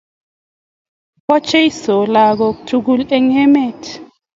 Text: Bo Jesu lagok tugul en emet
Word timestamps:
Bo 1.25 1.35
Jesu 1.49 1.95
lagok 2.13 2.57
tugul 2.67 3.01
en 3.17 3.25
emet 3.43 3.81